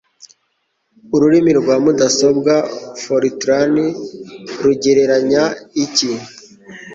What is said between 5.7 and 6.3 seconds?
iki?